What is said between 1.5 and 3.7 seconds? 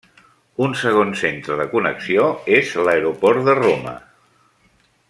de connexió és l'Aeroport de